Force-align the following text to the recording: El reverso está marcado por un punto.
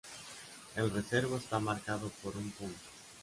El 0.77 0.89
reverso 0.89 1.37
está 1.37 1.59
marcado 1.59 2.09
por 2.23 2.35
un 2.35 2.49
punto. 2.49 2.79